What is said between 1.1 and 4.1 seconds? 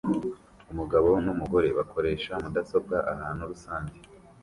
numugore bakoresha mudasobwa ahantu rusange